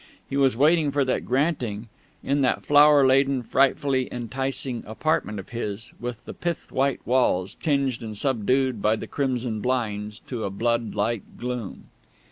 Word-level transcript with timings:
He 0.27 0.35
was 0.35 0.57
waiting 0.57 0.89
for 0.89 1.05
that 1.05 1.25
granting, 1.25 1.87
in 2.23 2.41
that 2.41 2.65
flower 2.65 3.05
laden, 3.05 3.43
frightfully 3.43 4.09
enticing 4.11 4.81
apartment 4.87 5.37
of 5.39 5.49
his, 5.49 5.93
with 5.99 6.25
the 6.25 6.33
pith 6.33 6.71
white 6.71 7.05
walls 7.05 7.53
tinged 7.53 8.01
and 8.01 8.17
subdued 8.17 8.81
by 8.81 8.95
the 8.95 9.05
crimson 9.05 9.61
blinds 9.61 10.19
to 10.21 10.43
a 10.43 10.49
blood 10.49 10.95
like 10.95 11.21
gloom. 11.37 11.83